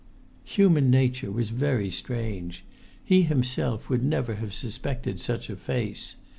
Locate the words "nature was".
0.89-1.51